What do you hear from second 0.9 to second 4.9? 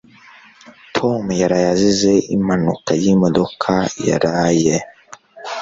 Tom yaraye azize impanuka yimodoka yaraye.